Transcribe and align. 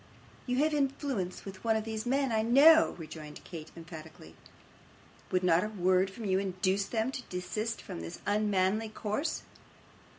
'You 0.47 0.57
have 0.63 0.73
influence 0.73 1.45
with 1.45 1.63
one 1.63 1.75
of 1.75 1.83
these 1.83 2.07
men, 2.07 2.31
I 2.31 2.41
KNOW,' 2.41 2.95
rejoined 2.97 3.43
Kate, 3.43 3.69
emphatically. 3.77 4.33
'Would 5.29 5.43
not 5.43 5.63
a 5.63 5.69
word 5.69 6.09
from 6.09 6.25
you 6.25 6.39
induce 6.39 6.85
them 6.85 7.11
to 7.11 7.21
desist 7.29 7.83
from 7.83 8.01
this 8.01 8.19
unmanly 8.25 8.89
course? 8.89 9.43